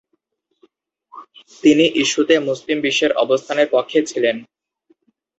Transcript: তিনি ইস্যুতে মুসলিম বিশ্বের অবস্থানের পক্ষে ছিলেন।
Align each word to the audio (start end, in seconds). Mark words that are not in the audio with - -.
তিনি 1.63 1.85
ইস্যুতে 2.01 2.35
মুসলিম 2.47 2.77
বিশ্বের 2.85 3.11
অবস্থানের 3.23 3.67
পক্ষে 3.71 3.99
ছিলেন। 4.07 4.35